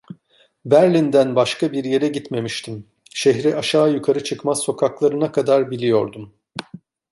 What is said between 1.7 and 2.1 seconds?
bir yere